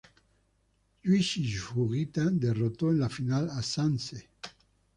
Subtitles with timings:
[1.07, 4.27] Yūichi Sugita derrotó en la final a Zhang Ze.